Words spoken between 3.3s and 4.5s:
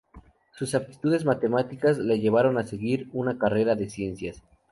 carrera de ciencias.